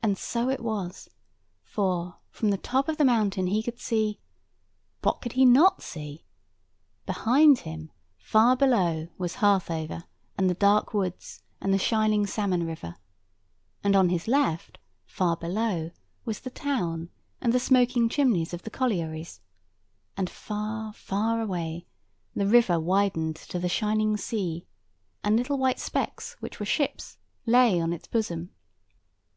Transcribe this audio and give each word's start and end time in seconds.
And 0.00 0.16
so 0.16 0.48
it 0.48 0.60
was; 0.60 1.10
for, 1.60 2.16
from 2.30 2.48
the 2.48 2.56
top 2.56 2.88
of 2.88 2.96
the 2.96 3.04
mountain 3.04 3.48
he 3.48 3.62
could 3.62 3.78
see—what 3.78 5.20
could 5.20 5.32
he 5.32 5.44
not 5.44 5.82
see? 5.82 6.24
Behind 7.04 7.58
him, 7.58 7.92
far 8.16 8.56
below, 8.56 9.08
was 9.18 9.34
Harthover, 9.34 10.04
and 10.38 10.48
the 10.48 10.54
dark 10.54 10.94
woods, 10.94 11.42
and 11.60 11.74
the 11.74 11.78
shining 11.78 12.26
salmon 12.26 12.64
river; 12.64 12.96
and 13.84 13.94
on 13.94 14.08
his 14.08 14.26
left, 14.26 14.78
far 15.04 15.36
below, 15.36 15.90
was 16.24 16.40
the 16.40 16.48
town, 16.48 17.10
and 17.42 17.52
the 17.52 17.60
smoking 17.60 18.08
chimneys 18.08 18.54
of 18.54 18.62
the 18.62 18.70
collieries; 18.70 19.42
and 20.16 20.30
far, 20.30 20.94
far 20.94 21.38
away, 21.42 21.86
the 22.34 22.46
river 22.46 22.80
widened 22.80 23.36
to 23.36 23.58
the 23.58 23.68
shining 23.68 24.16
sea; 24.16 24.66
and 25.22 25.36
little 25.36 25.58
white 25.58 25.78
specks, 25.80 26.32
which 26.40 26.58
were 26.58 26.64
ships, 26.64 27.18
lay 27.44 27.78
on 27.78 27.92
its 27.92 28.06
bosom. 28.08 28.54